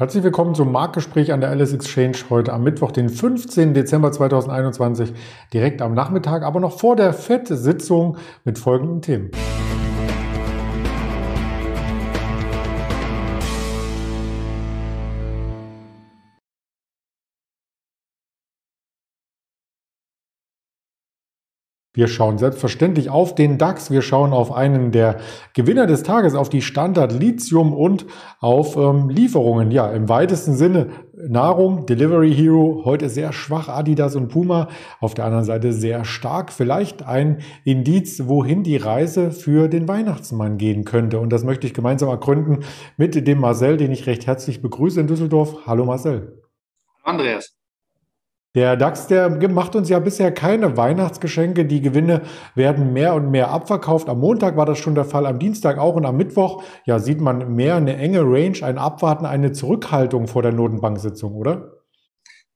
[0.00, 3.74] Herzlich willkommen zum Marktgespräch an der Alice Exchange heute am Mittwoch, den 15.
[3.74, 5.12] Dezember 2021,
[5.52, 9.32] direkt am Nachmittag, aber noch vor der FED-Sitzung mit folgenden Themen.
[21.98, 23.90] Wir schauen selbstverständlich auf den DAX.
[23.90, 25.16] Wir schauen auf einen der
[25.52, 28.06] Gewinner des Tages, auf die Standard Lithium und
[28.38, 29.72] auf ähm, Lieferungen.
[29.72, 34.68] Ja, im weitesten Sinne Nahrung, Delivery Hero, heute sehr schwach Adidas und Puma,
[35.00, 36.52] auf der anderen Seite sehr stark.
[36.52, 41.18] Vielleicht ein Indiz, wohin die Reise für den Weihnachtsmann gehen könnte.
[41.18, 42.60] Und das möchte ich gemeinsam ergründen
[42.96, 45.66] mit dem Marcel, den ich recht herzlich begrüße in Düsseldorf.
[45.66, 46.44] Hallo Marcel.
[47.02, 47.57] Andreas.
[48.54, 51.66] Der DAX, der macht uns ja bisher keine Weihnachtsgeschenke.
[51.66, 52.22] Die Gewinne
[52.54, 54.08] werden mehr und mehr abverkauft.
[54.08, 57.20] Am Montag war das schon der Fall, am Dienstag auch und am Mittwoch, ja, sieht
[57.20, 61.78] man mehr eine enge Range, ein Abwarten, eine Zurückhaltung vor der Notenbanksitzung, oder?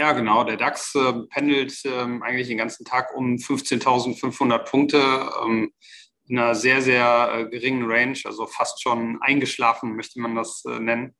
[0.00, 0.42] Ja, genau.
[0.42, 1.90] Der DAX äh, pendelt äh,
[2.22, 4.98] eigentlich den ganzen Tag um 15.500 Punkte
[5.44, 5.70] ähm,
[6.26, 10.80] in einer sehr, sehr äh, geringen Range, also fast schon eingeschlafen, möchte man das äh,
[10.80, 11.14] nennen.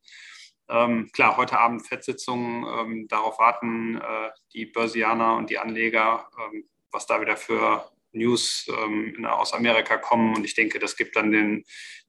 [0.69, 6.69] Ähm, klar, heute Abend Fettsitzung, ähm, darauf warten äh, die Börsianer und die Anleger, ähm,
[6.91, 10.35] was da wieder für News ähm, aus Amerika kommen.
[10.35, 11.65] Und ich denke, das gibt dann den,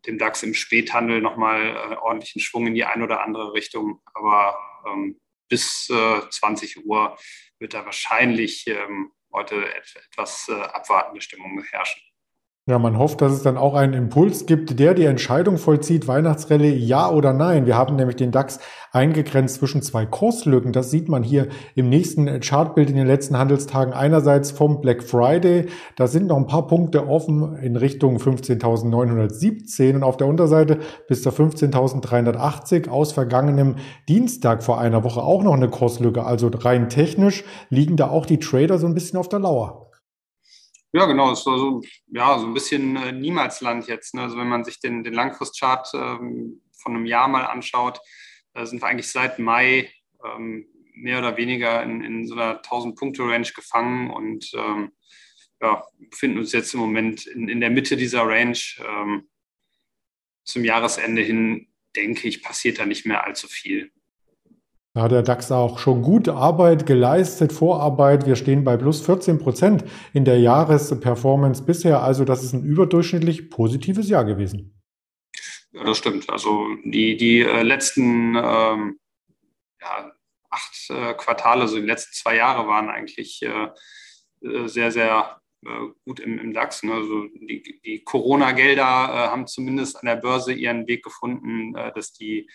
[0.06, 4.02] dem DAX im Späthandel nochmal äh, ordentlichen Schwung in die eine oder andere Richtung.
[4.14, 7.18] Aber ähm, bis äh, 20 Uhr
[7.60, 12.02] wird da wahrscheinlich ähm, heute et etwas äh, abwartende Stimmung herrschen.
[12.68, 16.74] Ja, man hofft, dass es dann auch einen Impuls gibt, der die Entscheidung vollzieht, Weihnachtsrallye
[16.74, 17.68] ja oder nein.
[17.68, 18.60] Wir haben nämlich den DAX
[18.92, 20.72] eingegrenzt zwischen zwei Kurslücken.
[20.72, 23.94] Das sieht man hier im nächsten Chartbild in den letzten Handelstagen.
[23.94, 30.04] Einerseits vom Black Friday, da sind noch ein paar Punkte offen in Richtung 15.917 und
[30.04, 33.76] auf der Unterseite bis zur 15.380 aus vergangenem
[34.10, 36.24] Dienstag vor einer Woche auch noch eine Kurslücke.
[36.24, 39.85] Also rein technisch liegen da auch die Trader so ein bisschen auf der Lauer.
[40.96, 41.34] Ja, genau.
[41.34, 44.14] Es war so, ja, so ein bisschen äh, Niemalsland jetzt.
[44.14, 44.22] Ne?
[44.22, 48.00] Also wenn man sich den, den Langfristchart ähm, von einem Jahr mal anschaut,
[48.54, 49.92] äh, sind wir eigentlich seit Mai
[50.24, 54.94] ähm, mehr oder weniger in, in so einer 1000-Punkte-Range gefangen und ähm,
[55.62, 58.58] ja, befinden uns jetzt im Moment in, in der Mitte dieser Range.
[58.80, 59.28] Ähm,
[60.46, 63.92] zum Jahresende hin, denke ich, passiert da nicht mehr allzu viel.
[64.96, 68.26] Da hat der DAX auch schon gute Arbeit geleistet, Vorarbeit.
[68.26, 69.84] Wir stehen bei plus 14 Prozent
[70.14, 72.02] in der Jahresperformance bisher.
[72.02, 74.82] Also das ist ein überdurchschnittlich positives Jahr gewesen.
[75.74, 76.30] Ja, das stimmt.
[76.30, 78.98] Also die, die äh, letzten ähm,
[79.82, 80.14] ja,
[80.50, 83.68] acht äh, Quartale, also die letzten zwei Jahre waren eigentlich äh,
[84.48, 86.84] äh sehr, sehr äh, gut im, im DAX.
[86.84, 86.94] Ne?
[86.94, 92.50] Also die, die Corona-Gelder äh, haben zumindest an der Börse ihren Weg gefunden, dass die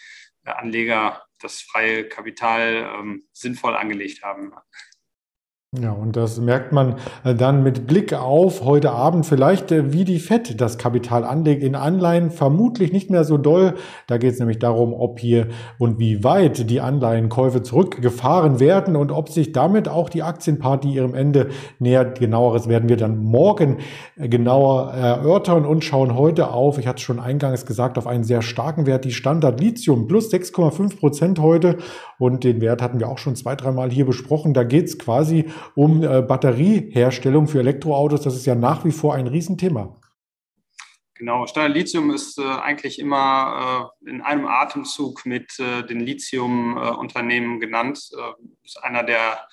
[0.45, 4.53] Anleger das freie Kapital ähm, sinnvoll angelegt haben.
[5.79, 10.05] Ja, und das merkt man äh, dann mit Blick auf heute Abend vielleicht, äh, wie
[10.05, 13.75] die FED das Kapital anlegt in Anleihen, vermutlich nicht mehr so doll.
[14.09, 15.47] Da geht es nämlich darum, ob hier
[15.79, 21.15] und wie weit die Anleihenkäufe zurückgefahren werden und ob sich damit auch die Aktienparty ihrem
[21.15, 22.19] Ende nähert.
[22.19, 23.77] Genaueres werden wir dann morgen
[24.17, 28.25] äh, genauer erörtern und schauen heute auf, ich hatte es schon eingangs gesagt, auf einen
[28.25, 31.79] sehr starken Wert, die Standard Lithium plus 6,5 Prozent heute.
[32.19, 34.53] Und den Wert hatten wir auch schon zwei, dreimal hier besprochen.
[34.53, 38.23] Da geht es quasi um äh, Batterieherstellung für Elektroautos.
[38.23, 40.01] Das ist ja nach wie vor ein Riesenthema.
[41.21, 47.61] Genau, Standard ist äh, eigentlich immer äh, in einem Atemzug mit äh, den Lithium-Unternehmen äh,
[47.61, 48.09] genannt.
[48.17, 49.47] Äh, ist einer der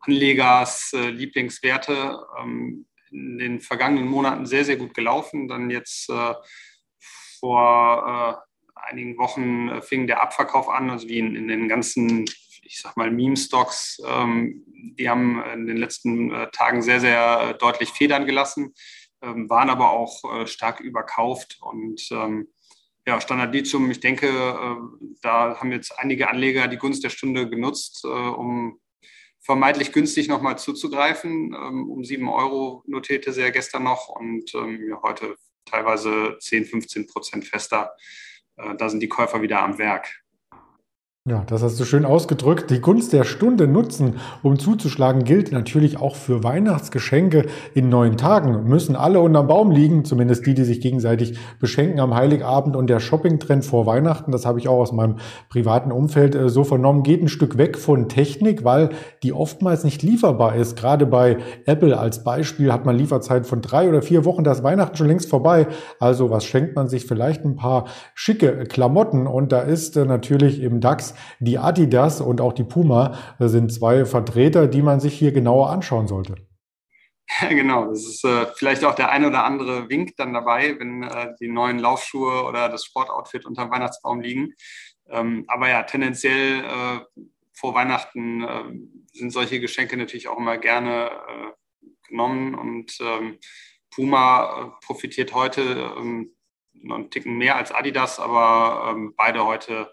[0.00, 2.18] Anlegers Lieblingswerte.
[2.38, 5.48] Ähm, in den vergangenen Monaten sehr, sehr gut gelaufen.
[5.48, 6.12] Dann jetzt
[7.38, 8.44] vor
[8.74, 12.26] einigen Wochen fing der Abverkauf an, also wie in, in den ganzen
[12.64, 17.58] ich sag mal, Meme-Stocks, ähm, die haben in den letzten äh, Tagen sehr, sehr äh,
[17.58, 18.74] deutlich Federn gelassen,
[19.22, 22.48] ähm, waren aber auch äh, stark überkauft und ähm,
[23.06, 24.30] ja, Standard Lithium, ich denke,
[25.20, 28.80] da haben jetzt einige Anleger die Gunst der Stunde genutzt, um
[29.42, 31.54] vermeintlich günstig nochmal zuzugreifen.
[31.54, 37.44] Um sieben Euro notierte sie ja gestern noch und ja, heute teilweise 10, 15 Prozent
[37.44, 37.94] fester.
[38.56, 40.23] Da sind die Käufer wieder am Werk.
[41.26, 42.68] Ja, das hast du schön ausgedrückt.
[42.68, 48.64] Die Gunst der Stunde nutzen, um zuzuschlagen, gilt natürlich auch für Weihnachtsgeschenke in neun Tagen.
[48.64, 53.00] Müssen alle unterm Baum liegen, zumindest die, die sich gegenseitig beschenken am Heiligabend und der
[53.00, 55.16] Shoppingtrend vor Weihnachten, das habe ich auch aus meinem
[55.48, 58.90] privaten Umfeld äh, so vernommen, geht ein Stück weg von Technik, weil
[59.22, 60.76] die oftmals nicht lieferbar ist.
[60.76, 64.98] Gerade bei Apple als Beispiel hat man Lieferzeit von drei oder vier Wochen, das Weihnachten
[64.98, 65.68] schon längst vorbei.
[65.98, 67.06] Also was schenkt man sich?
[67.06, 72.40] Vielleicht ein paar schicke Klamotten und da ist äh, natürlich im DAX Die Adidas und
[72.40, 76.36] auch die Puma sind zwei Vertreter, die man sich hier genauer anschauen sollte.
[77.40, 77.86] Ja, genau.
[77.86, 81.48] Das ist äh, vielleicht auch der ein oder andere Wink dann dabei, wenn äh, die
[81.48, 84.54] neuen Laufschuhe oder das Sportoutfit unter dem Weihnachtsbaum liegen.
[85.08, 87.20] Ähm, aber ja, tendenziell äh,
[87.52, 88.64] vor Weihnachten äh,
[89.12, 93.38] sind solche Geschenke natürlich auch immer gerne äh, genommen und ähm,
[93.90, 96.34] Puma äh, profitiert heute ähm,
[96.90, 99.86] einen Ticken mehr als Adidas, aber ähm, beide heute äh,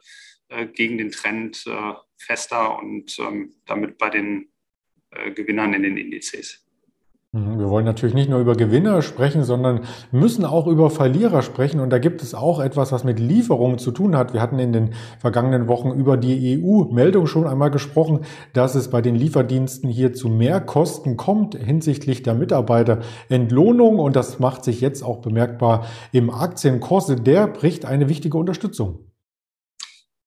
[0.73, 4.49] gegen den Trend äh, fester und ähm, damit bei den
[5.11, 6.65] äh, Gewinnern in den Indizes.
[7.33, 11.79] Mhm, wir wollen natürlich nicht nur über Gewinner sprechen, sondern müssen auch über Verlierer sprechen.
[11.79, 14.33] Und da gibt es auch etwas, was mit Lieferungen zu tun hat.
[14.33, 19.01] Wir hatten in den vergangenen Wochen über die EU-Meldung schon einmal gesprochen, dass es bei
[19.01, 23.99] den Lieferdiensten hier zu Mehrkosten kommt hinsichtlich der Mitarbeiterentlohnung.
[23.99, 27.15] Und das macht sich jetzt auch bemerkbar im Aktienkurs.
[27.15, 29.10] Der bricht eine wichtige Unterstützung.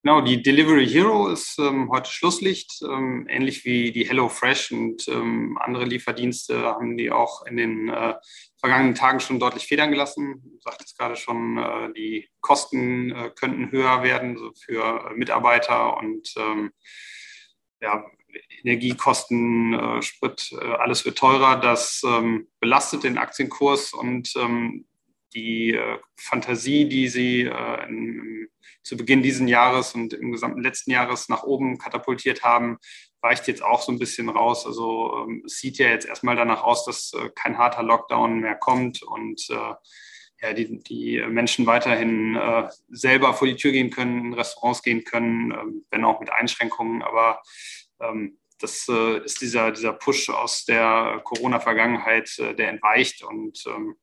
[0.07, 2.83] Genau, die Delivery Hero ist ähm, heute Schlusslicht.
[2.83, 8.15] Ähm, ähnlich wie die HelloFresh und ähm, andere Lieferdienste haben die auch in den äh,
[8.61, 10.43] vergangenen Tagen schon deutlich federn gelassen.
[10.45, 15.97] Du sagtest gerade schon, äh, die Kosten äh, könnten höher werden so für äh, Mitarbeiter
[15.97, 16.71] und ähm,
[17.81, 18.05] ja,
[18.63, 21.57] Energiekosten, äh, Sprit, äh, alles wird teurer.
[21.57, 24.85] Das ähm, belastet den Aktienkurs und ähm,
[25.35, 25.77] die
[26.17, 28.34] Fantasie, die sie in,
[28.85, 32.79] zu Beginn dieses Jahres und im gesamten letzten Jahres nach oben katapultiert haben,
[33.21, 34.67] weicht jetzt auch so ein bisschen raus.
[34.67, 38.55] Also ähm, es sieht ja jetzt erstmal danach aus, dass äh, kein harter Lockdown mehr
[38.55, 39.75] kommt und äh,
[40.43, 45.05] ja, die, die Menschen weiterhin äh, selber vor die Tür gehen können, in Restaurants gehen
[45.05, 45.57] können, äh,
[45.91, 47.03] wenn auch mit Einschränkungen.
[47.03, 47.41] Aber
[48.01, 53.97] ähm, das äh, ist dieser, dieser Push aus der Corona-Vergangenheit, äh, der entweicht und ähm,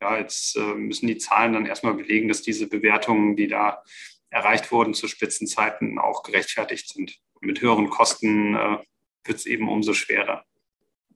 [0.00, 3.82] ja, jetzt äh, müssen die Zahlen dann erstmal belegen, dass diese Bewertungen, die da
[4.30, 7.18] erreicht wurden zu Spitzenzeiten, auch gerechtfertigt sind.
[7.40, 8.78] Mit höheren Kosten äh,
[9.24, 10.44] wird es eben umso schwerer.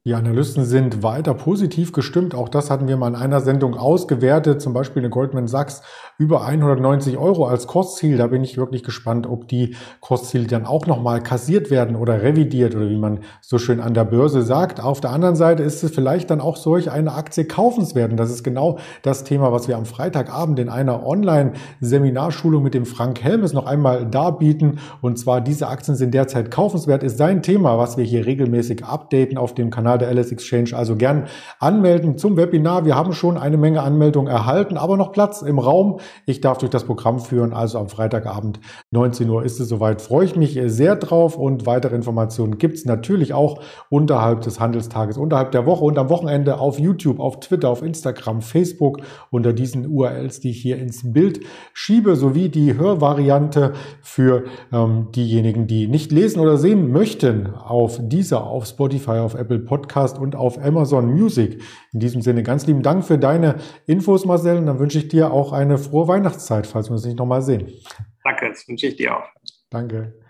[0.04, 2.34] Die Analysten sind weiter positiv gestimmt.
[2.34, 4.62] Auch das hatten wir mal in einer Sendung ausgewertet.
[4.62, 5.82] Zum Beispiel eine Goldman Sachs
[6.18, 8.16] über 190 Euro als Kostziel.
[8.16, 12.76] Da bin ich wirklich gespannt, ob die Kostziele dann auch nochmal kassiert werden oder revidiert
[12.76, 14.80] oder wie man so schön an der Börse sagt.
[14.80, 18.12] Auf der anderen Seite ist es vielleicht dann auch solch eine Aktie kaufenswert.
[18.12, 22.86] Und das ist genau das Thema, was wir am Freitagabend in einer Online-Seminarschulung mit dem
[22.86, 24.78] Frank Helmes noch einmal darbieten.
[25.02, 29.36] Und zwar diese Aktien sind derzeit kaufenswert, ist sein Thema, was wir hier regelmäßig updaten
[29.36, 30.70] auf dem Kanal der LS Exchange.
[30.74, 31.28] Also gern
[31.60, 32.84] anmelden zum Webinar.
[32.84, 36.00] Wir haben schon eine Menge Anmeldungen erhalten, aber noch Platz im Raum.
[36.26, 37.52] Ich darf durch das Programm führen.
[37.52, 40.02] Also am Freitagabend 19 Uhr ist es soweit.
[40.02, 45.16] Freue ich mich sehr drauf und weitere Informationen gibt es natürlich auch unterhalb des Handelstages,
[45.16, 48.98] unterhalb der Woche und am Wochenende auf YouTube, auf Twitter, auf Instagram, Facebook
[49.30, 51.40] unter diesen URLs, die ich hier ins Bild
[51.72, 58.46] schiebe, sowie die Hörvariante für ähm, diejenigen, die nicht lesen oder sehen möchten auf dieser,
[58.46, 61.62] auf Spotify, auf Apple Podcast Podcast und auf Amazon Music.
[61.92, 64.58] In diesem Sinne ganz lieben Dank für deine Infos, Marcel.
[64.58, 67.68] Und dann wünsche ich dir auch eine frohe Weihnachtszeit, falls wir uns nicht nochmal sehen.
[68.24, 69.24] Danke, das wünsche ich dir auch.
[69.70, 70.27] Danke.